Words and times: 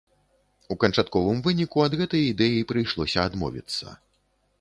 У 0.75 0.77
канчатковым 0.83 1.43
выніку, 1.47 1.83
ад 1.89 1.93
гэтай 1.99 2.23
ідэі 2.31 2.65
прыйшлося 2.73 3.19
адмовіцца. 3.29 3.93